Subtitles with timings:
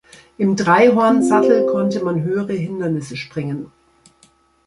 [0.39, 3.71] Im Drei-Horn-Sattel konnte man höhere Hindernisse springen.